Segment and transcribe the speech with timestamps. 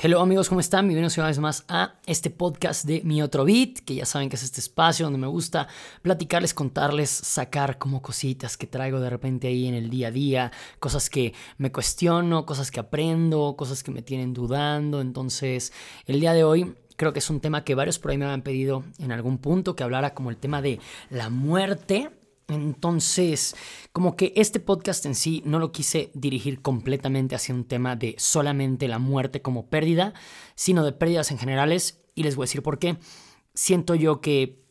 [0.00, 0.86] Hello amigos, ¿cómo están?
[0.86, 4.36] Bienvenidos una vez más a este podcast de Mi Otro Beat, que ya saben que
[4.36, 5.66] es este espacio donde me gusta
[6.02, 10.52] platicarles, contarles, sacar como cositas que traigo de repente ahí en el día a día,
[10.78, 15.00] cosas que me cuestiono, cosas que aprendo, cosas que me tienen dudando.
[15.00, 15.72] Entonces,
[16.06, 18.42] el día de hoy creo que es un tema que varios por ahí me han
[18.42, 20.78] pedido en algún punto, que hablara como el tema de
[21.10, 22.08] la muerte
[22.48, 23.54] entonces,
[23.92, 28.14] como que este podcast en sí no lo quise dirigir completamente hacia un tema de
[28.18, 30.14] solamente la muerte como pérdida,
[30.54, 32.00] sino de pérdidas en generales.
[32.14, 32.96] Y les voy a decir por qué.
[33.54, 34.64] Siento yo que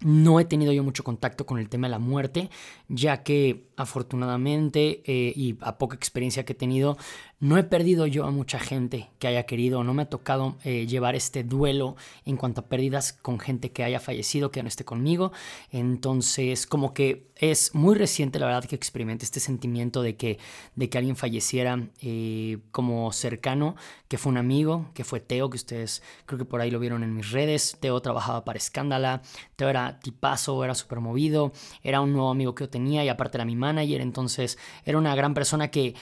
[0.00, 2.50] no he tenido yo mucho contacto con el tema de la muerte,
[2.88, 6.96] ya que afortunadamente eh, y a poca experiencia que he tenido,
[7.44, 10.86] no he perdido yo a mucha gente que haya querido, no me ha tocado eh,
[10.86, 11.94] llevar este duelo
[12.24, 15.30] en cuanto a pérdidas con gente que haya fallecido, que no esté conmigo.
[15.70, 20.38] Entonces, como que es muy reciente la verdad que experimenté este sentimiento de que,
[20.74, 23.76] de que alguien falleciera eh, como cercano,
[24.08, 27.02] que fue un amigo, que fue Teo, que ustedes creo que por ahí lo vieron
[27.02, 27.76] en mis redes.
[27.78, 29.20] Teo trabajaba para Escándala,
[29.56, 33.36] Teo era tipazo, era súper movido, era un nuevo amigo que yo tenía y aparte
[33.36, 35.94] era mi manager, entonces era una gran persona que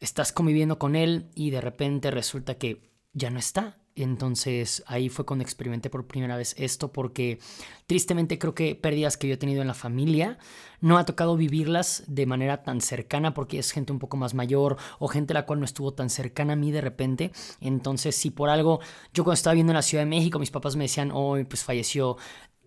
[0.00, 3.78] estás conviviendo con él y de repente resulta que ya no está.
[3.96, 7.40] Entonces ahí fue cuando experimenté por primera vez esto porque
[7.88, 10.38] tristemente creo que pérdidas que yo he tenido en la familia
[10.80, 14.76] no ha tocado vivirlas de manera tan cercana porque es gente un poco más mayor
[15.00, 17.32] o gente la cual no estuvo tan cercana a mí de repente.
[17.60, 18.78] Entonces si por algo
[19.12, 21.64] yo cuando estaba viendo en la Ciudad de México mis papás me decían, hoy pues
[21.64, 22.18] falleció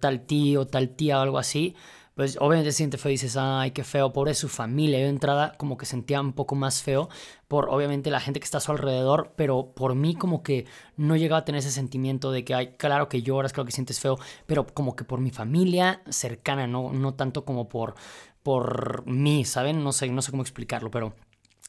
[0.01, 1.75] tal tío, tal tía o algo así
[2.15, 4.99] pues obviamente siente feo y dices, ay, qué feo, pobre su familia.
[4.99, 7.09] Yo de entrada como que sentía un poco más feo
[7.47, 10.65] por obviamente la gente que está a su alrededor, pero por mí como que
[10.97, 13.99] no llegaba a tener ese sentimiento de que, ay, claro que lloras, claro que sientes
[13.99, 17.95] feo, pero como que por mi familia cercana, no, no tanto como por,
[18.43, 19.83] por mí, ¿saben?
[19.83, 21.13] No sé, no sé cómo explicarlo, pero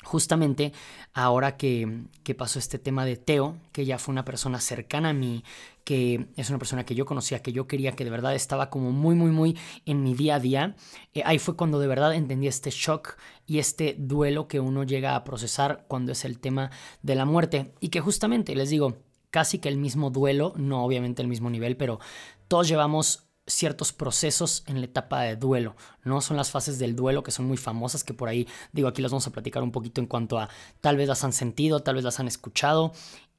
[0.02, 0.72] justamente
[1.12, 5.44] ahora que, pasó este tema de Teo, que ya fue una persona cercana a mí,
[5.84, 8.92] que es una persona que yo conocía, que yo quería, que de verdad estaba como
[8.92, 10.76] muy, muy, muy en mi día a día,
[11.14, 15.14] eh, ahí fue cuando de verdad entendí este shock y este duelo que uno llega
[15.14, 16.70] a procesar cuando es el tema
[17.02, 17.74] de la muerte.
[17.80, 18.96] Y que justamente, les digo,
[19.30, 21.98] casi que el mismo duelo, no obviamente el mismo nivel, pero
[22.48, 26.20] todos llevamos ciertos procesos en la etapa de duelo, ¿no?
[26.20, 29.10] Son las fases del duelo que son muy famosas, que por ahí, digo, aquí las
[29.10, 30.48] vamos a platicar un poquito en cuanto a
[30.80, 32.92] tal vez las han sentido, tal vez las han escuchado.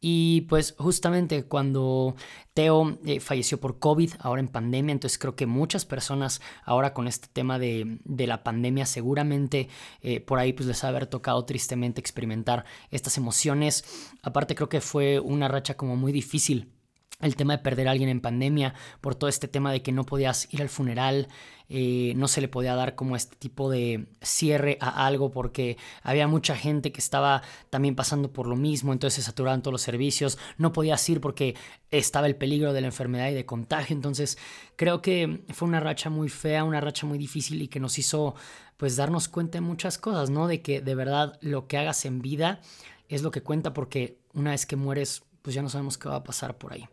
[0.06, 2.18] Y pues justamente cuando
[2.54, 7.08] Teo eh, falleció por COVID, ahora en pandemia, entonces creo que muchas personas ahora con
[7.08, 9.70] este tema de, la pandemia seguramente
[10.02, 13.86] eh, por ahí pues les ha haber tocado tristemente experimentar estas emociones.
[14.22, 16.73] Aparte creo que fue una racha como muy difícil
[17.22, 20.06] el tema de perder a alguien en pandemia, por todo este tema de que no
[20.06, 21.28] podías ir al funeral,
[21.70, 26.28] eh, no se le podía dar como este tipo de cierre a algo porque había
[26.28, 30.38] mucha gente que estaba también pasando por lo mismo, entonces se saturaban todos los servicios,
[30.58, 31.56] no podías ir porque
[31.92, 34.38] estaba el peligro de la enfermedad y de contagio, entonces
[34.76, 38.36] creo que fue una racha muy fea, una racha muy difícil y que nos hizo
[38.78, 40.48] pues darnos cuenta de muchas cosas, ¿no?
[40.48, 42.60] De que de verdad lo que hagas en vida
[43.08, 46.16] es lo que cuenta porque una vez que mueres pues ya no sabemos qué va
[46.16, 46.88] a pasar por ahí.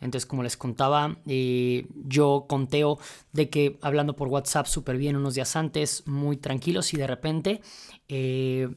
[0.00, 2.98] Entonces, como les contaba, eh, yo conteo
[3.32, 7.60] de que hablando por WhatsApp súper bien unos días antes, muy tranquilos, y de repente
[8.08, 8.68] eh,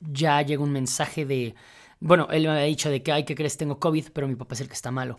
[0.00, 1.54] ya llega un mensaje de,
[2.00, 3.58] bueno, él me había dicho de que, ay, ¿qué crees?
[3.58, 5.18] Tengo COVID, pero mi papá es el que está malo.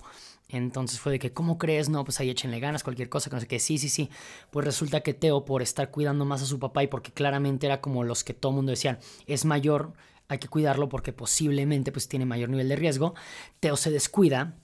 [0.49, 1.88] Entonces fue de que, ¿cómo crees?
[1.88, 3.59] No, pues ahí échenle ganas, cualquier cosa, que no sé qué.
[3.59, 4.09] Sí, sí, sí.
[4.49, 7.79] Pues resulta que Teo, por estar cuidando más a su papá y porque claramente era
[7.79, 8.97] como los que todo mundo decían,
[9.28, 9.93] es mayor,
[10.31, 13.16] hay que cuidarlo porque posiblemente pues tiene mayor nivel de riesgo.
[13.59, 14.56] Teo se descuida,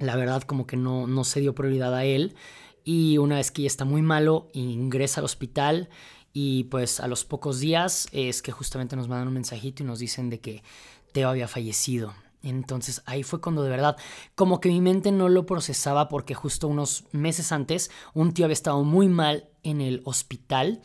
[0.00, 2.34] la verdad como que no, no se dio prioridad a él
[2.82, 5.88] y una vez que ya está muy malo ingresa al hospital
[6.32, 10.00] y pues a los pocos días es que justamente nos mandan un mensajito y nos
[10.00, 10.64] dicen de que
[11.12, 12.14] Teo había fallecido.
[12.42, 13.96] Entonces ahí fue cuando de verdad,
[14.34, 18.54] como que mi mente no lo procesaba porque justo unos meses antes un tío había
[18.54, 20.82] estado muy mal en el hospital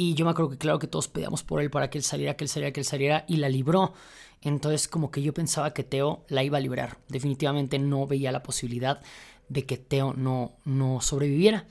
[0.00, 2.36] y yo me acuerdo que claro que todos pedíamos por él para que él saliera,
[2.36, 3.94] que él saliera, que él saliera y la libró.
[4.42, 6.98] Entonces como que yo pensaba que Teo la iba a librar.
[7.08, 9.02] Definitivamente no veía la posibilidad
[9.48, 11.66] de que Teo no, no sobreviviera.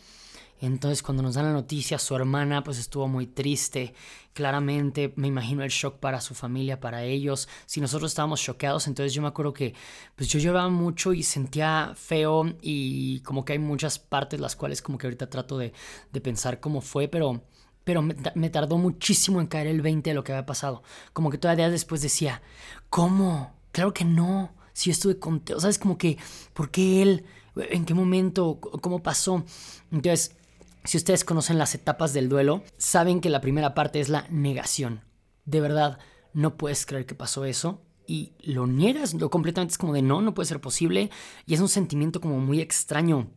[0.60, 3.94] Entonces cuando nos dan la noticia, su hermana pues estuvo muy triste.
[4.34, 7.48] Claramente me imagino el shock para su familia, para ellos.
[7.66, 9.74] Si nosotros estábamos choqueados, entonces yo me acuerdo que
[10.18, 14.82] pues yo lloraba mucho y sentía feo y como que hay muchas partes las cuales
[14.82, 15.72] como que ahorita trato de,
[16.12, 17.42] de pensar cómo fue, pero
[17.88, 20.84] pero me, tardó muchísimo en caer el 20 de lo que había pasado.
[21.14, 22.42] Como que todavía después decía,
[22.90, 23.56] ¿cómo?
[23.72, 24.54] Claro que no.
[24.74, 25.80] Si yo estuve con Teo, ¿sabes?
[25.80, 26.18] Como que,
[26.54, 27.26] ¿por qué él?
[27.56, 28.60] ¿En qué momento?
[28.60, 29.46] ¿Cómo pasó?
[29.90, 30.36] Entonces,
[30.84, 35.00] si ustedes conocen las etapas del duelo, saben que la primera parte es la negación.
[35.46, 35.98] De verdad,
[36.34, 37.80] no puedes creer que pasó eso.
[38.06, 41.10] y lo niegas, lo completamente es como de no, no puede ser posible
[41.46, 43.30] y es un sentimiento como muy extraño,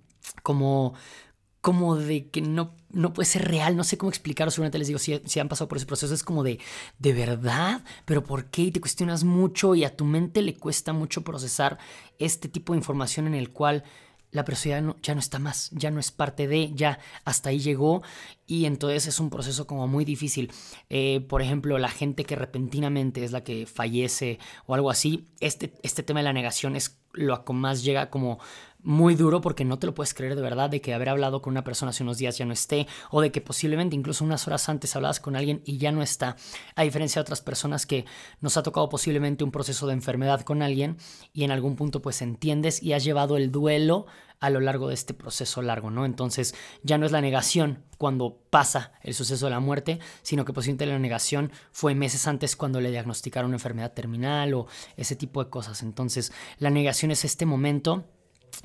[0.42, 0.94] como
[1.60, 4.98] como de que no, no puede ser real, no sé cómo explicarlo, seguramente les digo
[4.98, 6.58] si, si, han pasado por ese proceso, es como de,
[6.98, 7.84] ¿de verdad?
[8.04, 8.62] ¿Pero por qué?
[8.62, 11.78] Y te cuestionas mucho y a tu mente le cuesta mucho procesar
[12.18, 13.84] este tipo de información en el cual
[14.30, 18.02] la personalidad ya no está más, ya no es parte de, ya hasta ahí llegó
[18.50, 20.50] y entonces es un proceso como muy difícil.
[20.88, 25.72] Eh, por ejemplo, la gente que repentinamente es la que fallece o algo así, este,
[25.84, 28.40] este tema de la negación es lo que más llega como
[28.82, 31.52] muy duro porque no te lo puedes creer de verdad de que haber hablado con
[31.52, 34.68] una persona hace unos días ya no esté o de que posiblemente incluso unas horas
[34.68, 36.36] antes hablabas con alguien y ya no está.
[36.74, 38.04] A diferencia de otras personas que
[38.40, 40.96] nos ha tocado posiblemente un proceso de enfermedad con alguien
[41.32, 44.06] y en algún punto pues entiendes y has llevado el duelo
[44.40, 46.06] a lo largo de este proceso largo, ¿no?
[46.06, 50.54] Entonces ya no es la negación cuando pasa el suceso de la muerte, sino que
[50.54, 54.66] posiblemente la negación fue meses antes cuando le diagnosticaron una enfermedad terminal o
[54.96, 55.82] ese tipo de cosas.
[55.82, 58.06] Entonces la negación es este momento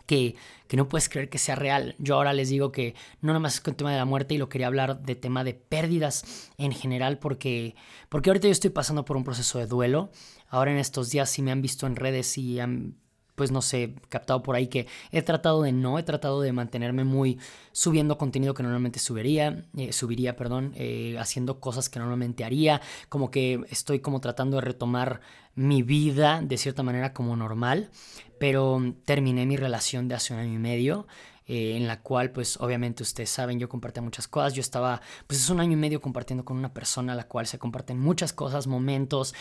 [0.05, 0.35] que,
[0.67, 1.95] que, no puedes creer que sea real.
[1.99, 4.37] Yo ahora les digo que no nada más es con tema de la muerte y
[4.37, 7.75] lo quería hablar de tema de pérdidas en general porque,
[8.07, 10.09] porque ahorita yo estoy pasando por un proceso de duelo.
[10.47, 12.95] Ahora en estos días si me han visto en redes y han
[13.35, 17.03] pues no sé, captado por ahí que he tratado de no, he tratado de mantenerme
[17.03, 17.37] muy
[17.73, 23.31] subiendo contenido que normalmente subiría, eh, subiría, perdón, eh, haciendo cosas que normalmente haría, como
[23.31, 25.19] que estoy como tratando de retomar
[25.53, 27.89] mi vida de cierta manera como normal,
[28.39, 31.05] pero terminé mi relación de hace un año y medio.
[31.47, 35.39] Eh, en la cual pues obviamente ustedes saben yo compartía muchas cosas yo estaba pues
[35.39, 38.33] es un año y medio compartiendo con una persona a la cual se comparten muchas
[38.33, 39.35] cosas momentos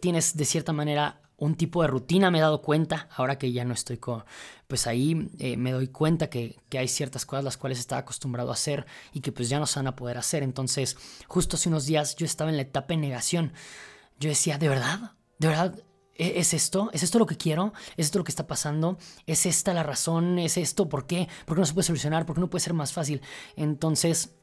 [0.00, 3.64] tienes de cierta manera un tipo de rutina, me he dado cuenta, ahora que ya
[3.64, 4.24] no estoy con,
[4.66, 8.50] pues ahí eh, me doy cuenta que, que, hay ciertas cosas las cuales estaba acostumbrado
[8.50, 10.42] a hacer y que pues ya no se van a poder hacer.
[10.42, 10.96] Entonces,
[11.26, 13.52] justo hace unos días yo estaba en la etapa de negación.
[14.18, 15.12] Yo decía, ¿de verdad?
[15.38, 15.74] ¿De verdad?
[16.14, 16.90] ¿E-, ¿Es esto?
[16.92, 17.72] ¿Es esto lo que quiero?
[17.96, 18.98] ¿Es esto lo que está pasando?
[19.26, 20.38] ¿Es esta la razón?
[20.38, 20.88] ¿Es esto?
[20.88, 21.28] ¿Por qué?
[21.44, 22.26] ¿Por qué no se puede solucionar?
[22.26, 23.20] ¿Por qué no puede ser más fácil?
[23.56, 24.36] Entonces,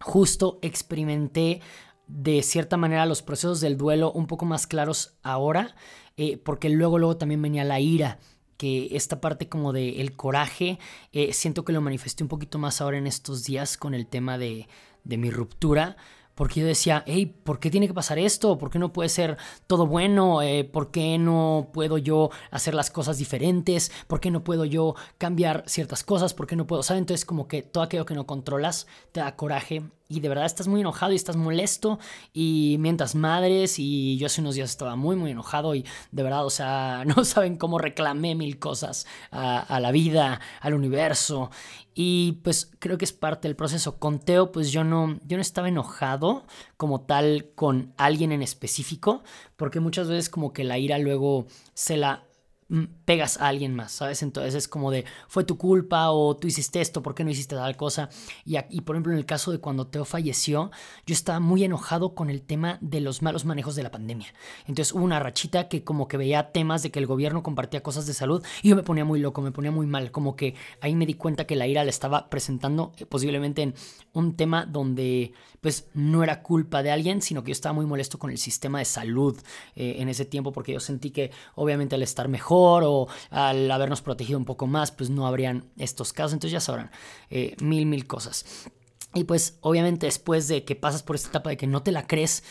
[0.00, 1.60] justo experimenté
[2.06, 5.74] de cierta manera los procesos del duelo un poco más claros ahora
[6.16, 8.18] eh, porque luego, luego también venía la ira
[8.56, 10.78] que esta parte como de el coraje,
[11.12, 14.38] eh, siento que lo manifesté un poquito más ahora en estos días con el tema
[14.38, 14.68] de,
[15.02, 15.96] de mi ruptura,
[16.34, 18.58] porque yo decía, hey, ¿por qué tiene que pasar esto?
[18.58, 20.42] ¿Por qué no puede ser todo bueno?
[20.42, 23.92] Eh, ¿Por qué no puedo yo hacer las cosas diferentes?
[24.08, 26.34] ¿Por qué no puedo yo cambiar ciertas cosas?
[26.34, 26.82] ¿Por qué no puedo?
[26.82, 27.02] ¿Sabes?
[27.02, 30.68] Entonces como que todo aquello que no controlas te da coraje y de verdad estás
[30.68, 31.98] muy enojado y estás molesto
[32.32, 36.44] y mientras madres y yo hace unos días estaba muy muy enojado y de verdad,
[36.44, 41.50] o sea, no saben cómo reclamé mil cosas a, la vida, al universo
[41.94, 43.98] y pues creo que es parte del proceso.
[43.98, 46.44] Con Teo pues yo no, yo no estaba enojado
[46.76, 49.22] como tal con alguien en específico
[49.56, 52.24] porque muchas veces como que la ira luego se la
[53.04, 54.22] pegas a alguien más, ¿sabes?
[54.22, 57.54] Entonces es como de, fue tu culpa o tú hiciste esto, ¿por qué no hiciste
[57.54, 58.08] tal cosa?
[58.44, 60.70] Y, y por ejemplo, en el caso de cuando Teo falleció,
[61.06, 64.28] yo estaba muy enojado con el tema de los malos manejos de la pandemia.
[64.66, 68.06] Entonces hubo una rachita que como que veía temas de que el gobierno compartía cosas
[68.06, 70.94] de salud y yo me ponía muy loco, me ponía muy mal, como que ahí
[70.94, 73.74] me di cuenta que la ira la estaba presentando eh, posiblemente en
[74.12, 78.18] un tema donde pues no era culpa de alguien, sino que yo estaba muy molesto
[78.18, 79.38] con el sistema de salud
[79.76, 84.02] eh, en ese tiempo porque yo sentí que obviamente al estar mejor, o al habernos
[84.02, 86.34] protegido un poco más, pues no habrían estos casos.
[86.34, 86.90] Entonces ya sabrán,
[87.30, 88.44] eh, mil, mil cosas.
[89.14, 92.06] Y pues obviamente después de que pasas por esta etapa de que no te la
[92.06, 92.42] crees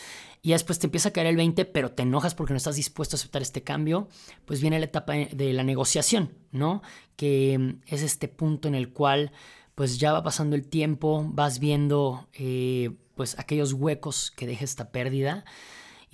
[0.42, 3.16] y después te empieza a caer el 20, pero te enojas porque no estás dispuesto
[3.16, 4.08] a aceptar este cambio,
[4.44, 6.82] pues viene la etapa de la negociación, ¿no?
[7.16, 9.32] Que es este punto en el cual
[9.74, 14.90] pues ya va pasando el tiempo, vas viendo eh, pues aquellos huecos que deja esta
[14.90, 15.44] pérdida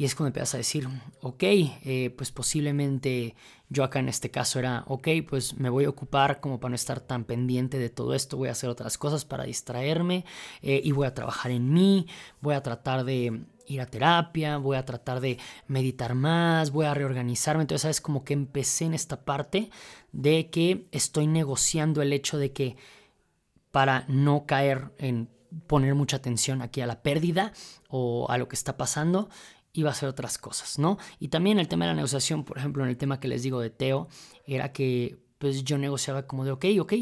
[0.01, 0.89] y es cuando empiezas a decir,
[1.21, 3.35] ok, eh, pues posiblemente
[3.69, 6.77] yo acá en este caso era, ok, pues me voy a ocupar como para no
[6.77, 10.25] estar tan pendiente de todo esto, voy a hacer otras cosas para distraerme
[10.63, 12.07] eh, y voy a trabajar en mí,
[12.41, 15.37] voy a tratar de ir a terapia, voy a tratar de
[15.69, 17.65] meditar más, voy a reorganizarme.
[17.65, 18.01] Entonces, ¿sabes?
[18.01, 19.69] Como que empecé en esta parte
[20.13, 22.79] de que estoy negociando el hecho de que
[23.71, 25.29] para no caer en
[25.67, 27.53] poner mucha atención aquí a la pérdida
[27.91, 29.29] o a lo que está pasando
[29.73, 30.99] iba a hacer otras cosas, ¿no?
[31.19, 33.61] Y también el tema de la negociación, por ejemplo, en el tema que les digo
[33.61, 34.09] de Teo,
[34.47, 36.93] era que pues yo negociaba como de, ok, ok,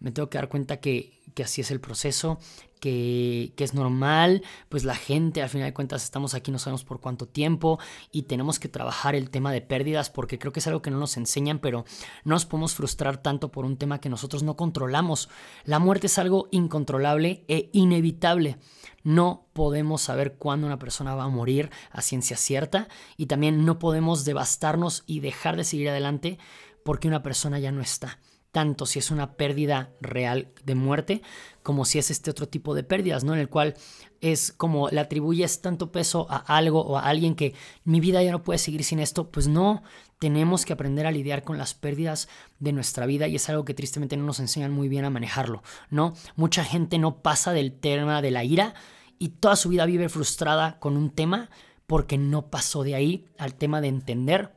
[0.00, 2.38] me tengo que dar cuenta que, que así es el proceso,
[2.80, 6.98] que, es normal, pues la gente, al final de cuentas, estamos aquí no sabemos por
[6.98, 7.78] cuánto tiempo
[8.10, 10.98] y tenemos que trabajar el tema de pérdidas porque creo que es algo que no
[10.98, 11.84] nos enseñan, pero
[12.24, 15.28] no nos podemos frustrar tanto por un tema que nosotros no controlamos.
[15.64, 18.56] La muerte es algo incontrolable e inevitable.
[19.04, 22.88] No podemos saber cuándo una persona va a morir a ciencia cierta
[23.18, 26.38] y también no podemos devastarnos y dejar de seguir adelante
[26.82, 28.18] porque una persona ya no está
[28.56, 31.20] tanto si es una pérdida real de muerte
[31.62, 33.34] como si es este otro tipo de pérdidas, ¿no?
[33.34, 33.74] En el cual
[34.22, 37.52] es como le atribuyes tanto peso a algo o a alguien que
[37.84, 39.82] mi vida ya no puede seguir sin esto, pues no,
[40.18, 43.74] tenemos que aprender a lidiar con las pérdidas de nuestra vida y es algo que
[43.74, 46.14] tristemente no nos enseñan muy bien a manejarlo, ¿no?
[46.34, 48.72] Mucha gente no pasa del tema de la ira
[49.18, 51.50] y toda su vida vive frustrada con un tema
[51.86, 54.56] porque no pasó de ahí al tema de entender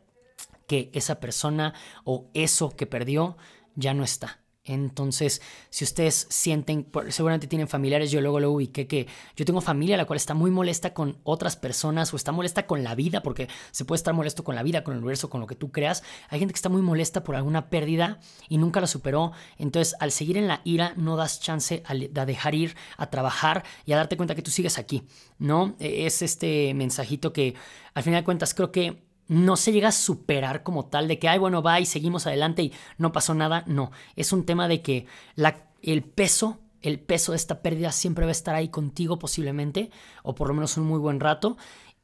[0.67, 1.73] que esa persona
[2.05, 3.35] o eso que perdió
[3.75, 4.39] ya no está.
[4.73, 9.97] Entonces, si ustedes sienten, seguramente tienen familiares, yo luego lo ubiqué que yo tengo familia
[9.97, 13.47] la cual está muy molesta con otras personas o está molesta con la vida, porque
[13.71, 16.03] se puede estar molesto con la vida, con el universo, con lo que tú creas.
[16.29, 19.31] Hay gente que está muy molesta por alguna pérdida y nunca la superó.
[19.57, 23.63] Entonces, al seguir en la ira, no das chance a, a dejar ir, a trabajar
[23.85, 25.07] y a darte cuenta que tú sigues aquí,
[25.39, 25.75] ¿no?
[25.79, 27.55] E, es este mensajito que,
[27.95, 31.29] al final de cuentas, creo que no se llega a superar como tal de que,
[31.29, 33.63] ay, bueno, va y seguimos adelante y no pasó nada.
[33.67, 35.05] No, es un tema de que
[35.35, 39.91] la, el peso, el peso de esta pérdida siempre va a estar ahí contigo posiblemente,
[40.23, 41.57] o por lo menos un muy buen rato,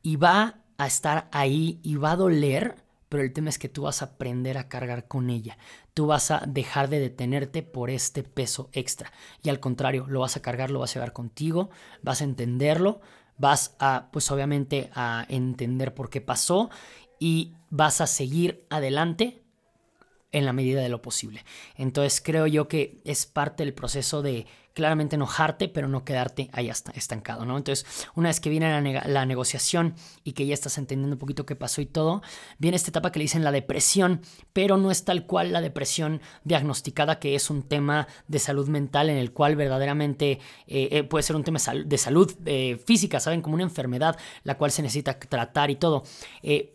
[0.04, 2.76] y va a estar ahí y va a doler,
[3.10, 5.58] pero el tema es que tú vas a aprender a cargar con ella.
[5.96, 9.12] Tú vas a dejar de detenerte por este peso extra.
[9.42, 11.72] Y al contrario, lo vas a cargar, lo vas a llevar contigo,
[12.04, 13.02] vas a entenderlo,
[13.38, 16.70] vas a, pues obviamente, a entender por qué pasó
[17.20, 19.45] y vas a seguir adelante
[20.36, 21.46] en la medida de lo posible.
[21.78, 26.70] Entonces creo yo que es parte del proceso de claramente enojarte, pero no quedarte ahí
[26.70, 27.58] estancado, ¿no?
[27.58, 31.56] Entonces, una vez que viene la, negociación y que ya estás entendiendo un poquito qué
[31.56, 32.22] pasó y todo,
[32.60, 36.22] viene esta etapa que le dicen la depresión, pero no es tal cual la depresión
[36.44, 41.24] diagnosticada, que es un tema de salud mental en el cual verdaderamente eh, eh, puede
[41.24, 43.42] ser un tema de salud eh, física, ¿saben?
[43.42, 46.04] Como una enfermedad, la cual se necesita tratar y todo.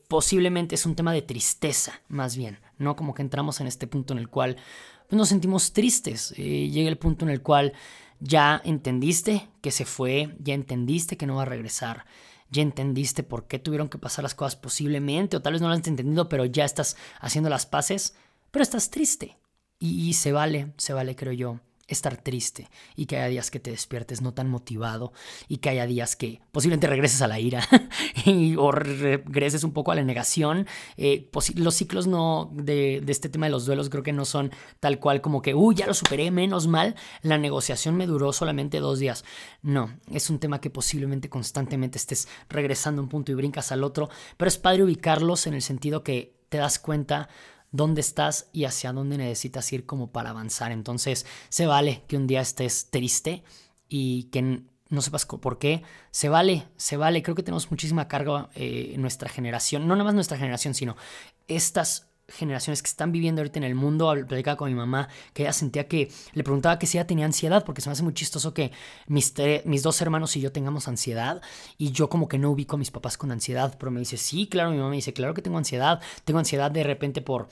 [0.08, 2.96] posiblemente es un tema de tristeza, más bien, ¿no?
[2.96, 4.56] Como que entramos en este punto en el cual
[5.08, 6.34] pues nos sentimos tristes.
[6.36, 7.72] Eh, llega el punto en el cual
[8.18, 12.04] ya entendiste que se fue, ya entendiste que no va a regresar,
[12.50, 15.74] ya entendiste por qué tuvieron que pasar las cosas posiblemente, o tal vez no lo
[15.74, 18.16] has entendido, pero ya estás haciendo las paces,
[18.50, 19.36] pero estás triste.
[19.82, 21.60] y se vale, se vale, creo yo
[21.94, 25.12] estar triste y que haya días que te despiertes no tan motivado
[25.48, 27.66] y que haya días que posiblemente regreses a la ira
[28.24, 30.66] y, o regreses un poco a la negación.
[30.96, 34.50] Eh, los ciclos no de, de, este tema de los duelos creo que no son
[34.80, 38.80] tal cual como que, uy, ya lo superé, menos mal, la negociación me duró solamente
[38.80, 39.24] dos días.
[39.62, 43.84] No, es un tema que posiblemente constantemente estés regresando a un punto y brincas al
[43.84, 47.28] otro, pero es padre ubicarlos en el sentido que te das cuenta
[47.72, 50.72] dónde estás y hacia dónde necesitas ir como para avanzar.
[50.72, 53.42] Entonces, se vale que un día estés triste
[53.88, 55.82] y que no sepas por qué.
[56.10, 57.22] Se vale, se vale.
[57.22, 59.86] Creo que tenemos muchísima carga eh, en nuestra generación.
[59.86, 60.96] No nada más nuestra generación, sino
[61.48, 64.14] estas generaciones que están viviendo ahorita en el mundo.
[64.26, 67.64] Platicaba con mi mamá que ella sentía que le preguntaba que si ella tenía ansiedad,
[67.64, 68.72] porque se me hace muy chistoso que
[69.06, 69.34] mis,
[69.64, 71.42] mis dos hermanos y yo tengamos ansiedad.
[71.78, 74.46] Y yo, como que no ubico a mis papás con ansiedad, pero me dice, sí,
[74.46, 76.00] claro, mi mamá me dice, claro que tengo ansiedad.
[76.24, 77.48] Tengo ansiedad de repente por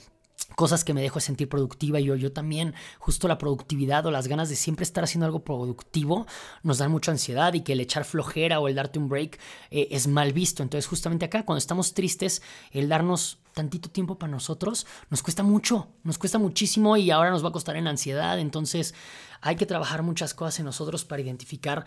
[0.55, 4.27] cosas que me dejo sentir productiva y yo, yo también, justo la productividad o las
[4.27, 6.27] ganas de siempre estar haciendo algo productivo
[6.63, 9.39] nos dan mucha ansiedad y que el echar flojera o el darte un break
[9.71, 10.63] eh, es mal visto.
[10.63, 12.41] Entonces justamente acá, cuando estamos tristes,
[12.71, 17.43] el darnos tantito tiempo para nosotros nos cuesta mucho, nos cuesta muchísimo y ahora nos
[17.43, 18.39] va a costar en ansiedad.
[18.39, 18.93] Entonces
[19.41, 21.85] hay que trabajar muchas cosas en nosotros para identificar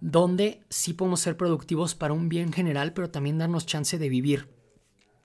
[0.00, 4.48] dónde sí podemos ser productivos para un bien general, pero también darnos chance de vivir,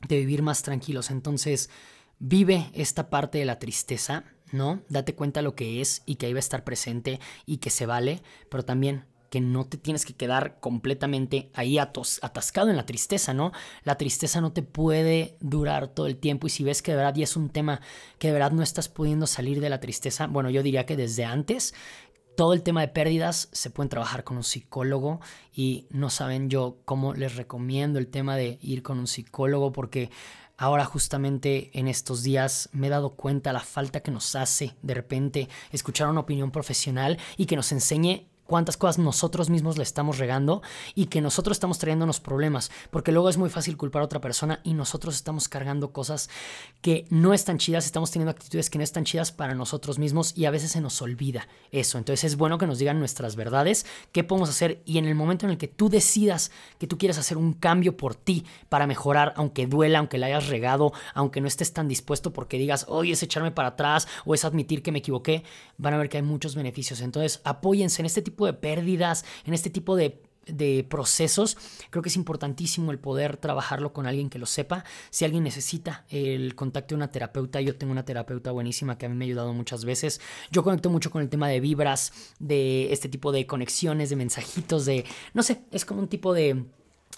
[0.08, 1.12] de vivir más tranquilos.
[1.12, 1.70] Entonces,
[2.20, 4.82] Vive esta parte de la tristeza, ¿no?
[4.90, 7.86] Date cuenta lo que es y que ahí va a estar presente y que se
[7.86, 13.34] vale, pero también que no te tienes que quedar completamente ahí atascado en la tristeza,
[13.34, 13.52] ¿no?
[13.84, 17.16] La tristeza no te puede durar todo el tiempo y si ves que de verdad
[17.18, 17.82] y es un tema
[18.18, 21.26] que de verdad no estás pudiendo salir de la tristeza, bueno, yo diría que desde
[21.26, 21.74] antes
[22.36, 25.20] todo el tema de pérdidas se pueden trabajar con un psicólogo
[25.54, 30.10] y no saben yo cómo les recomiendo el tema de ir con un psicólogo porque
[30.58, 34.94] Ahora justamente en estos días me he dado cuenta la falta que nos hace de
[34.94, 40.18] repente escuchar una opinión profesional y que nos enseñe cuántas cosas nosotros mismos le estamos
[40.18, 40.62] regando
[40.94, 44.60] y que nosotros estamos trayéndonos problemas, porque luego es muy fácil culpar a otra persona
[44.64, 46.30] y nosotros estamos cargando cosas
[46.82, 50.46] que no están chidas, estamos teniendo actitudes que no están chidas para nosotros mismos y
[50.46, 51.98] a veces se nos olvida eso.
[51.98, 55.46] Entonces es bueno que nos digan nuestras verdades, qué podemos hacer y en el momento
[55.46, 59.34] en el que tú decidas que tú quieres hacer un cambio por ti para mejorar,
[59.38, 63.24] aunque duela, aunque la hayas regado, aunque no estés tan dispuesto porque digas, hoy es
[63.24, 65.44] echarme para atrás o es admitir que me equivoqué,
[65.78, 67.02] van a ver que hay muchos beneficios.
[67.02, 70.20] Entonces apóyense en este tipo de pérdidas, en este tipo de
[70.90, 71.58] procesos,
[71.90, 74.84] creo que es importantísimo el poder trabajarlo con alguien que lo sepa.
[75.10, 79.10] Si alguien necesita el contacto de una terapeuta, yo tengo una terapeuta buenísima que a
[79.10, 80.22] mí me ha ayudado muchas veces.
[80.52, 84.86] Yo conecto mucho con el tema de vibras, de este tipo de conexiones, de mensajitos,
[84.86, 86.66] de, no sé, es como un tipo de,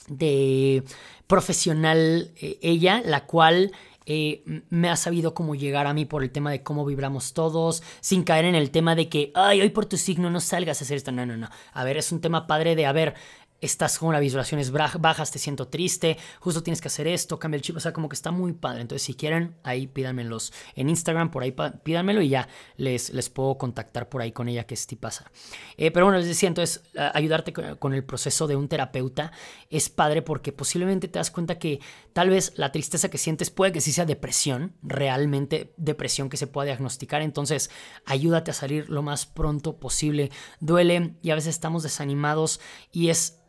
[0.08, 0.84] de
[1.28, 3.72] profesional eh, ella, la cual
[4.10, 7.84] eh, me ha sabido cómo llegar a mí por el tema de cómo vibramos todos,
[8.00, 10.86] sin caer en el tema de que, ay, hoy por tu signo no salgas a
[10.86, 11.12] hacer esto.
[11.12, 11.50] No, no, no.
[11.74, 13.16] A ver, es un tema padre de, a ver,
[13.62, 17.62] estás con las visualizaciones bajas, te siento triste, justo tienes que hacer esto, cambia el
[17.62, 18.82] chip, o sea, como que está muy padre.
[18.82, 23.58] Entonces, si quieren, ahí pídanmelos en Instagram, por ahí pídanmelo y ya les, les puedo
[23.58, 25.32] contactar por ahí con ella, que sí pasa.
[25.78, 26.84] Eh, pero bueno, les decía, entonces,
[27.14, 29.32] ayudarte con el proceso de un terapeuta
[29.70, 31.80] es padre porque posiblemente te das cuenta que
[32.14, 36.48] tal vez la tristeza que sientes puede que sí sea depresión, realmente depresión que se
[36.48, 37.22] pueda diagnosticar.
[37.22, 37.70] Entonces,
[38.06, 40.32] ayúdate a salir lo más pronto posible.
[40.60, 42.60] Duele y a veces estamos desanimados
[42.92, 43.40] y es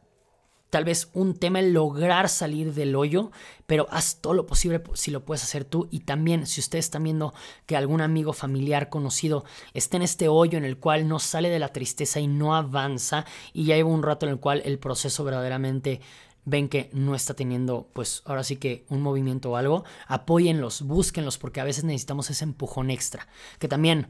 [0.70, 3.30] tal vez un tema el lograr salir del hoyo,
[3.66, 5.88] pero haz todo lo posible si lo puedes hacer tú.
[5.90, 7.34] Y también, si ustedes están viendo
[7.66, 9.44] que algún amigo, familiar, conocido
[9.74, 13.24] está en este hoyo en el cual no sale de la tristeza y no avanza,
[13.52, 16.00] y ya lleva un rato en el cual el proceso verdaderamente
[16.44, 21.36] ven que no está teniendo, pues ahora sí que un movimiento o algo, apóyenlos, búsquenlos,
[21.36, 23.28] porque a veces necesitamos ese empujón extra.
[23.58, 24.08] Que también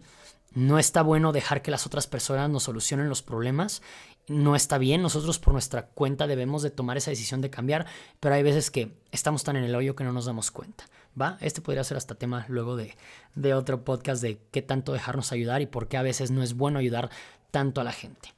[0.55, 3.83] no está bueno dejar que las otras personas nos solucionen los problemas
[4.29, 7.87] no está bien, nosotros por nuestra cuenta debemos de tomar esa decisión de cambiar,
[8.21, 10.85] pero hay veces que estamos tan en el hoyo que no nos damos cuenta,
[11.21, 11.39] ¿va?
[11.41, 12.95] Este podría ser hasta tema luego de,
[13.35, 16.55] de otro podcast de qué tanto dejarnos ayudar y por qué a veces no es
[16.55, 17.11] bueno ayudar
[17.51, 18.35] tanto a la gente.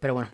[0.00, 0.30] Pero bueno,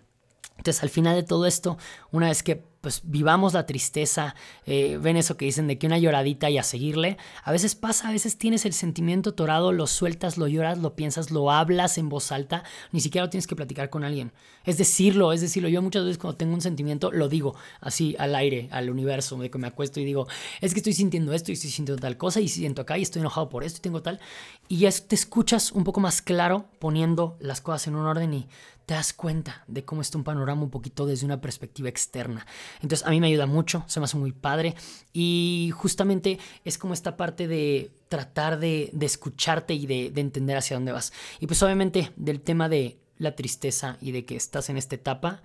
[0.57, 1.77] entonces al final de todo esto,
[2.13, 4.35] una vez que pues vivamos la tristeza,
[4.67, 8.09] eh, ven eso que dicen de que una lloradita y a seguirle, a veces pasa,
[8.09, 12.09] a veces tienes el sentimiento torado, lo sueltas, lo lloras, lo piensas, lo hablas en
[12.09, 14.33] voz alta, ni siquiera lo tienes que platicar con alguien,
[14.65, 18.35] es decirlo, es decirlo, yo muchas veces cuando tengo un sentimiento lo digo así al
[18.35, 20.27] aire, al universo, de que me acuesto y digo,
[20.61, 23.21] es que estoy sintiendo esto y estoy sintiendo tal cosa y siento acá y estoy
[23.21, 24.21] enojado por esto y tengo tal,
[24.69, 28.49] y ya te escuchas un poco más claro poniendo las cosas en un orden y
[28.91, 32.45] te das cuenta de cómo está un panorama un poquito desde una perspectiva externa.
[32.83, 34.75] Entonces a mí me ayuda mucho, se me hace muy padre
[35.13, 40.75] y justamente es como esta parte de tratar de, escucharte y de, de entender hacia
[40.75, 41.13] dónde vas.
[41.39, 45.41] Y pues obviamente del tema de la tristeza y de que estás en esta etapa,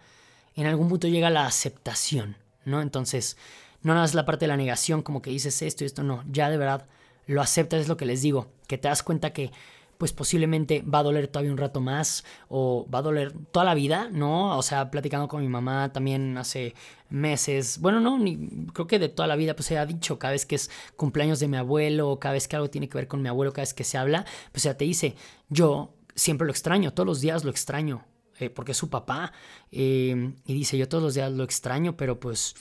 [0.55, 2.81] en algún punto llega la aceptación, ¿no?
[2.81, 3.37] Entonces,
[3.83, 6.23] no nada es la parte de la negación, como que dices esto y esto, no,
[6.31, 6.87] ya de verdad
[7.27, 9.51] lo aceptas, es lo que les digo, que te das cuenta que
[9.97, 13.73] pues posiblemente va a doler todavía un rato más o va a doler toda la
[13.73, 14.57] vida, ¿no?
[14.57, 16.75] O sea, platicando con mi mamá también hace
[17.09, 20.31] meses, bueno, no, ni, creo que de toda la vida, pues se ha dicho cada
[20.31, 23.21] vez que es cumpleaños de mi abuelo, cada vez que algo tiene que ver con
[23.21, 25.15] mi abuelo, cada vez que se habla, pues ya te dice,
[25.49, 28.05] yo siempre lo extraño, todos los días lo extraño,
[28.39, 29.31] eh, porque es su papá,
[29.71, 32.55] eh, y dice, yo todos los días lo extraño, pero pues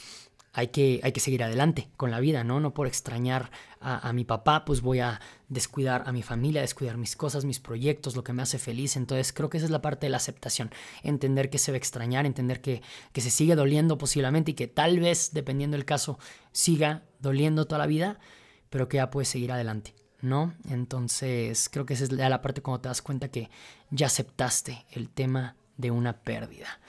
[0.57, 2.61] hay que, hay que seguir adelante con la vida, ¿no?
[2.61, 7.17] No por extrañar a, mi papá, pues voy a descuidar a mi familia, descuidar mis
[7.17, 8.97] cosas, mis proyectos, lo que me hace feliz.
[8.97, 10.71] Entonces creo que esa es la parte de la aceptación,
[11.03, 12.81] entender que se va a extrañar, entender que,
[13.13, 16.19] que se sigue doliendo posiblemente y que tal vez, dependiendo del caso,
[16.53, 18.19] siga doliendo toda la vida,
[18.71, 19.95] pero que ya puedes seguir adelante.
[20.23, 20.55] ¿No?
[20.71, 23.51] Entonces, creo que esa es la parte cuando te das cuenta que
[23.91, 26.81] ya aceptaste el tema de una pérdida.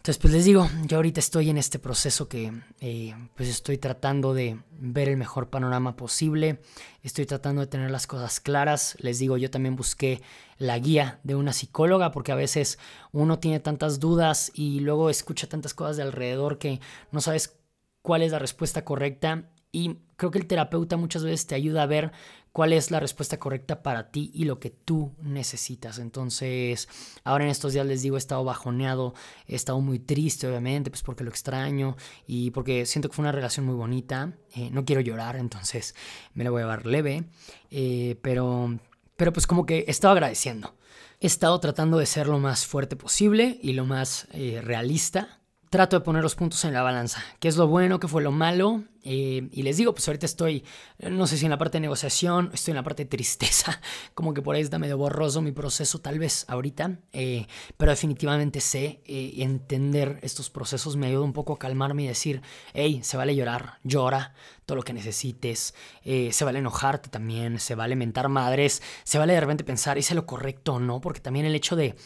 [0.00, 4.32] Entonces, pues les digo, yo ahorita estoy en este proceso que eh, pues estoy tratando
[4.32, 6.62] de ver el mejor panorama posible,
[7.02, 8.96] estoy tratando de tener las cosas claras.
[9.00, 10.22] Les digo, yo también busqué
[10.56, 12.78] la guía de una psicóloga porque a veces
[13.12, 16.80] uno tiene tantas dudas y luego escucha tantas cosas de alrededor que
[17.12, 17.58] no sabes
[18.00, 21.86] cuál es la respuesta correcta y creo que el terapeuta muchas veces te ayuda a
[21.86, 22.12] ver
[22.52, 25.98] cuál es la respuesta correcta para ti y lo que tú necesitas.
[25.98, 26.88] Entonces,
[27.24, 29.14] ahora en estos días les digo, he estado bajoneado,
[29.46, 33.32] he estado muy triste, obviamente, pues porque lo extraño y porque siento que fue una
[33.32, 34.32] relación muy bonita.
[34.54, 35.94] Eh, no quiero llorar, entonces
[36.34, 37.24] me la voy a llevar leve,
[37.70, 38.78] eh, pero,
[39.16, 40.74] pero pues como que he estado agradeciendo.
[41.20, 45.39] He estado tratando de ser lo más fuerte posible y lo más eh, realista
[45.70, 47.22] trato de poner los puntos en la balanza.
[47.38, 48.00] ¿Qué es lo bueno?
[48.00, 48.82] ¿Qué fue lo malo?
[49.04, 50.64] Eh, y les digo, pues ahorita estoy,
[50.98, 53.80] no sé si en la parte de negociación, estoy en la parte de tristeza,
[54.14, 58.60] como que por ahí está medio borroso mi proceso tal vez ahorita, eh, pero definitivamente
[58.60, 62.42] sé eh, entender estos procesos me ayuda un poco a calmarme y decir,
[62.74, 64.34] hey, se vale llorar, llora
[64.66, 69.40] todo lo que necesites, se vale enojarte también, se vale mentar madres, se vale de
[69.40, 71.96] repente pensar, hice lo correcto o no, porque también el hecho de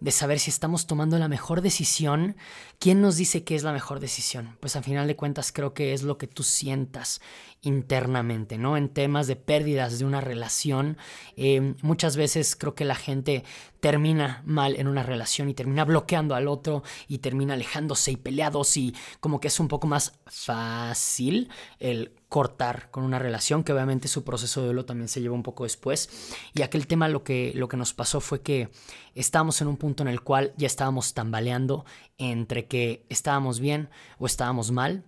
[0.00, 2.36] de saber si estamos tomando la mejor decisión.
[2.78, 4.56] ¿Quién nos dice que es la mejor decisión?
[4.60, 7.20] Pues al final de cuentas creo que es lo que tú sientas
[7.62, 8.76] internamente, ¿no?
[8.76, 10.96] En temas de pérdidas de una relación,
[11.36, 13.44] eh, muchas veces creo que la gente
[13.80, 18.76] termina mal en una relación y termina bloqueando al otro y termina alejándose y peleados
[18.76, 24.08] y como que es un poco más fácil el cortar con una relación, que obviamente
[24.08, 26.10] su proceso de duelo también se lleva un poco después.
[26.54, 28.68] Y aquel tema lo que, lo que nos pasó fue que
[29.14, 31.84] estábamos en un punto en el cual ya estábamos tambaleando
[32.18, 33.88] entre que estábamos bien
[34.18, 35.04] o estábamos mal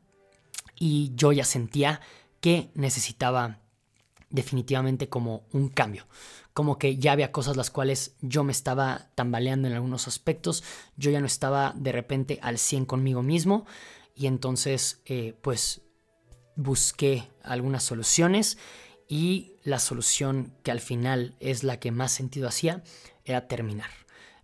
[0.78, 2.00] y yo ya sentía
[2.40, 3.60] que necesitaba
[4.30, 6.06] definitivamente como un cambio.
[6.52, 10.64] Como que ya había cosas las cuales yo me estaba tambaleando en algunos aspectos,
[10.96, 13.66] yo ya no estaba de repente al 100 conmigo mismo
[14.14, 15.82] y entonces eh, pues
[16.56, 18.58] busqué algunas soluciones
[19.08, 22.82] y la solución que al final es la que más sentido hacía
[23.24, 23.90] era terminar.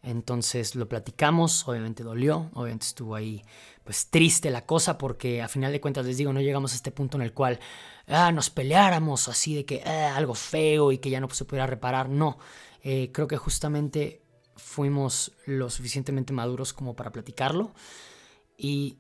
[0.06, 3.42] Entonces lo platicamos, obviamente dolió, obviamente estuvo ahí
[3.82, 6.92] pues triste la cosa porque a final de cuentas les digo, no llegamos a este
[6.92, 7.58] punto en el cual
[8.06, 11.66] ah, nos peleáramos así de que ah, algo feo y que ya no se pudiera
[11.66, 12.38] reparar, no,
[12.84, 14.22] eh, creo que justamente
[14.54, 17.74] fuimos lo suficientemente maduros como para platicarlo
[18.56, 18.98] y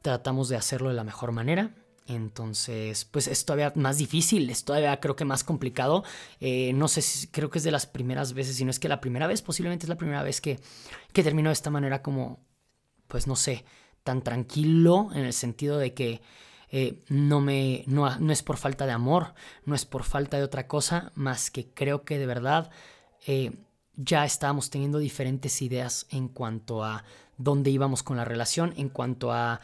[0.00, 1.74] tratamos de hacerlo de la mejor manera
[2.06, 6.04] entonces, pues es todavía más difícil, es todavía creo que más complicado.
[6.40, 8.88] Eh, no sé si creo que es de las primeras veces, si no es que
[8.88, 10.60] la primera vez, posiblemente es la primera vez que,
[11.12, 12.40] que termino de esta manera como,
[13.08, 13.64] pues no sé,
[14.04, 16.22] tan tranquilo en el sentido de que
[16.70, 20.44] eh, no, me, no, no, es por falta de amor, no es por falta de
[20.44, 22.70] otra cosa, más que creo que de verdad
[23.26, 23.52] eh,
[23.96, 27.04] ya estábamos teniendo diferentes ideas en cuanto a
[27.36, 29.60] dónde íbamos con la relación, en cuanto a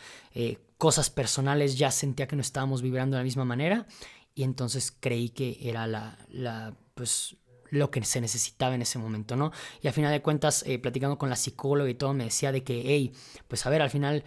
[0.83, 3.87] cosas personales ya sentía que no estábamos vibrando de la misma manera
[4.35, 7.37] y entonces creí que era la, la pues
[7.71, 9.53] lo que se necesitaba en ese momento, ¿no?
[9.81, 12.65] Y al final de cuentas, eh, platicando con la psicóloga y todo, me decía de
[12.65, 13.13] que, hey,
[13.47, 14.25] pues a ver, al final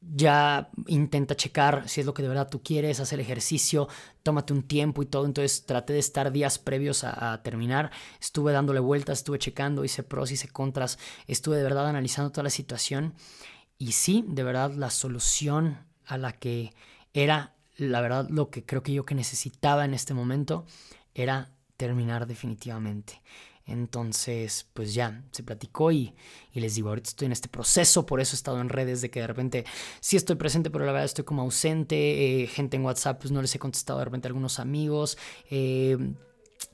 [0.00, 3.86] ya intenta checar si es lo que de verdad tú quieres, hacer ejercicio,
[4.24, 5.26] tómate un tiempo y todo.
[5.26, 10.02] Entonces traté de estar días previos a, a, terminar, estuve dándole vueltas, estuve checando, hice
[10.02, 13.14] pros, hice contras, estuve de verdad analizando toda la situación
[13.78, 16.72] y sí, de verdad, la solución a la que
[17.14, 20.66] era, la verdad, lo que creo que yo que necesitaba en este momento
[21.14, 23.22] era terminar definitivamente.
[23.66, 26.14] Entonces, pues ya, se platicó y,
[26.52, 29.10] y, les digo, ahorita estoy en este proceso, por eso he estado en redes de
[29.10, 29.64] que de repente
[30.00, 33.42] sí estoy presente, pero la verdad estoy como ausente, eh, gente en WhatsApp, pues no
[33.42, 35.18] les he contestado de repente a algunos amigos.
[35.50, 35.98] Eh,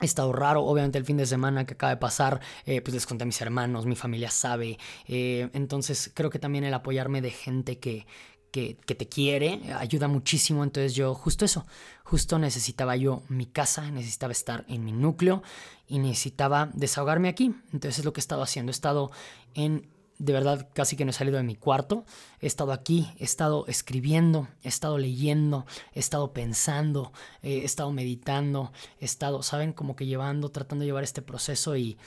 [0.01, 3.05] He estado raro, obviamente el fin de semana que acaba de pasar, eh, pues les
[3.05, 4.77] conté a mis hermanos, mi familia sabe.
[5.07, 8.05] Eh, entonces creo que también el apoyarme de gente que,
[8.51, 10.63] que, que, te quiere ayuda muchísimo.
[10.63, 11.65] Entonces yo justo eso,
[12.03, 15.43] justo necesitaba yo mi casa, necesitaba estar en mi núcleo
[15.87, 17.55] y necesitaba desahogarme aquí.
[17.71, 18.71] Entonces es lo que he estado haciendo.
[18.71, 19.11] He estado
[19.53, 22.05] en de verdad casi que no he salido de mi cuarto.
[22.39, 27.91] He estado aquí, he estado escribiendo, he estado leyendo, he estado pensando, eh, he estado
[27.91, 29.73] meditando, he estado, ¿saben?
[29.73, 31.97] Como que llevando, tratando de llevar este proceso y,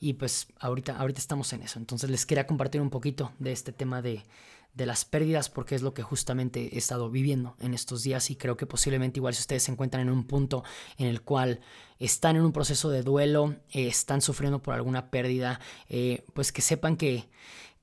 [0.00, 1.78] y pues ahorita, ahorita estamos en eso.
[1.78, 4.22] Entonces les quería compartir un poquito de este tema de,
[4.76, 8.36] de las pérdidas porque es lo que justamente he estado viviendo en estos días y
[8.36, 10.64] creo que posiblemente igual si ustedes se encuentran en un punto
[10.98, 11.60] en el cual
[11.98, 16.60] están en un proceso de duelo, eh, están sufriendo por alguna pérdida, eh, pues que
[16.60, 17.26] sepan que,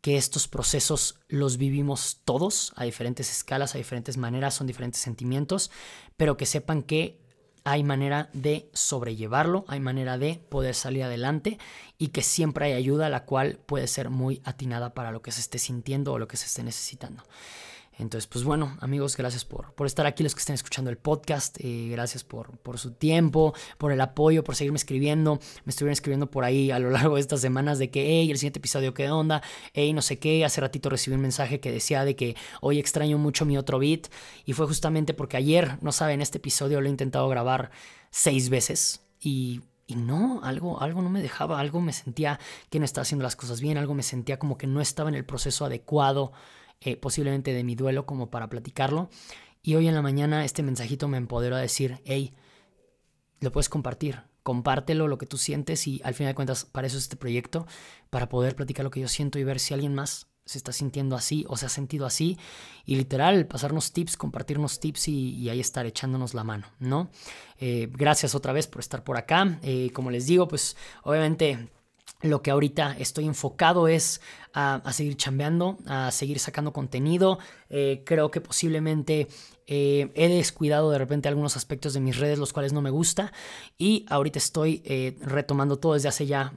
[0.02, 5.72] que estos procesos los vivimos todos a diferentes escalas, a diferentes maneras, son diferentes sentimientos,
[6.16, 7.23] pero que sepan que
[7.63, 11.58] hay manera de sobrellevarlo, hay manera de poder salir adelante
[11.97, 15.41] y que siempre hay ayuda la cual puede ser muy atinada para lo que se
[15.41, 17.23] esté sintiendo o lo que se esté necesitando.
[18.00, 21.58] Entonces, pues bueno, amigos, gracias por, por estar aquí, los que estén escuchando el podcast,
[21.60, 25.40] eh, gracias por, por su tiempo, por el apoyo, por seguirme escribiendo.
[25.66, 28.38] Me estuvieron escribiendo por ahí a lo largo de estas semanas de que, hey, el
[28.38, 29.44] siguiente episodio, ¿qué onda?
[29.74, 30.44] Hey, no sé qué.
[30.44, 34.08] Hace ratito recibí un mensaje que decía de que hoy extraño mucho mi otro beat.
[34.46, 37.72] Y fue justamente porque ayer, no saben, este episodio lo he intentado grabar
[38.10, 42.86] seis veces y y no, algo, algo no me dejaba, algo me sentía que no
[42.86, 45.66] estaba haciendo las cosas bien, algo me sentía como que no estaba en el proceso
[45.66, 46.32] adecuado
[46.86, 49.10] eh, posiblemente de mi duelo como para platicarlo.
[49.62, 52.34] Y hoy en la mañana este mensajito me empoderó a decir, hey,
[53.39, 56.98] lo puedes compartir, compártelo, lo que tú sientes y al final de cuentas para eso
[56.98, 57.65] es este proyecto,
[58.10, 61.15] para poder platicar lo que yo siento y ver si alguien más se está sintiendo
[61.15, 62.38] así o se ha sentido así.
[62.86, 67.10] Y literal, pasarnos tips, compartirnos tips y, ahí estar echándonos la mano, ¿no?
[67.60, 69.60] Eh, gracias otra vez por estar por acá.
[69.63, 71.69] Eh, como les digo, pues obviamente
[72.24, 74.20] lo que ahorita estoy enfocado es
[74.54, 77.38] a, seguir chambeando, a seguir sacando contenido.
[77.70, 79.28] Eh, creo que posiblemente
[79.68, 83.32] he descuidado de repente algunos aspectos de mis redes, los cuales no me gusta.
[83.78, 84.84] Y ahorita estoy
[85.22, 86.54] retomando todo desde hace ya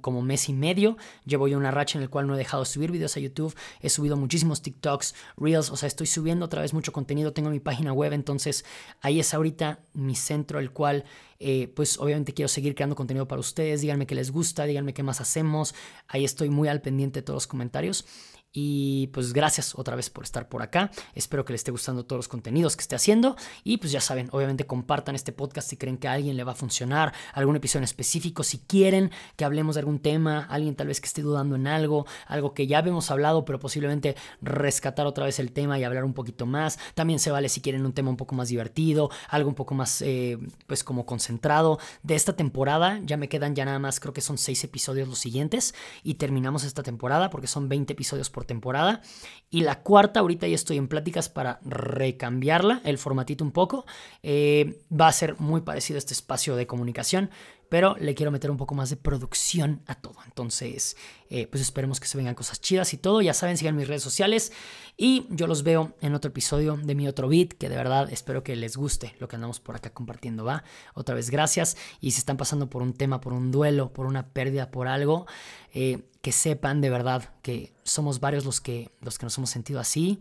[0.00, 0.96] como mes y medio.
[1.24, 3.54] Llevo ya una racha en el cual no he dejado de subir videos a YouTube.
[3.80, 7.32] He subido muchísimos TikToks, Reels, o sea, estoy subiendo otra vez mucho contenido.
[7.32, 8.64] Tengo mi página web, entonces
[9.00, 11.04] ahí es ahorita mi centro, el cual
[11.38, 13.80] eh, pues obviamente quiero seguir creando contenido para ustedes.
[13.80, 15.74] Díganme qué les gusta, díganme qué más hacemos.
[16.08, 18.04] Ahí estoy muy al pendiente de todos los comentarios.
[18.52, 20.90] Y pues gracias otra vez por estar por acá.
[21.14, 23.36] Espero que les esté gustando todos los contenidos que esté haciendo.
[23.64, 26.52] Y pues ya saben, obviamente compartan este podcast si creen que a alguien le va
[26.52, 31.00] a funcionar, algún episodio específico, si quieren que hablemos de algún tema, alguien tal vez
[31.02, 35.38] que esté dudando en algo, algo que ya habíamos hablado, pero posiblemente rescatar otra vez
[35.38, 36.78] el tema y hablar un poquito más.
[36.94, 40.00] También se vale si quieren un tema un poco más divertido, algo un poco más
[40.00, 41.78] eh, pues como concentrado.
[42.02, 45.18] De esta temporada ya me quedan ya nada más, creo que son seis episodios los
[45.18, 49.02] siguientes y terminamos esta temporada porque son 20 episodios por temporada.
[49.50, 53.86] Y la cuarta, ahorita ya estoy en pláticas para recambiarla, el formatito un poco.
[54.22, 57.30] Eh, va a ser muy parecido a este espacio de comunicación,
[57.68, 60.16] pero le quiero meter un poco más de producción a todo.
[60.24, 60.96] Entonces,
[61.30, 63.20] eh, pues esperemos que se vengan cosas chidas y todo.
[63.22, 64.52] Ya saben, sigan mis redes sociales
[64.96, 68.42] y yo los veo en otro episodio de mi otro beat, que de verdad espero
[68.42, 70.64] que les guste lo que andamos por acá compartiendo, ¿va?
[70.94, 71.76] Otra vez, gracias.
[72.00, 75.26] Y si están pasando por un tema, por un duelo, por una pérdida, por algo,
[75.74, 79.78] eh, que sepan de verdad que somos varios los que, los que nos hemos sentido
[79.78, 80.18] así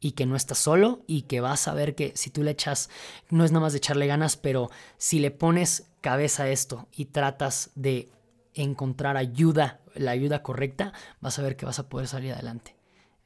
[0.00, 2.88] y que no estás solo y que vas a ver que si tú le echas,
[3.28, 7.04] no es nada más de echarle ganas, pero si le pones cabeza a esto y
[7.04, 8.10] tratas de
[8.54, 12.74] encontrar ayuda, la ayuda correcta, vas a ver que vas a poder salir adelante.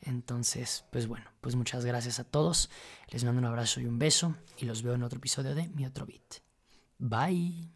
[0.00, 2.70] Entonces, pues bueno, pues muchas gracias a todos.
[3.06, 5.86] Les mando un abrazo y un beso y los veo en otro episodio de Mi
[5.86, 6.42] Otro Beat.
[6.98, 7.70] Bye.